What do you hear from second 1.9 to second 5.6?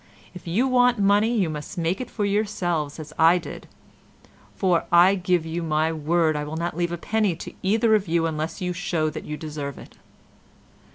it for yourselves as I did, for I give